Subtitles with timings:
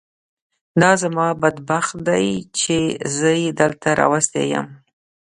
[0.81, 2.25] دا زما بد بخت دی
[2.59, 2.77] چې
[3.17, 4.67] زه یې دلته راوستی یم.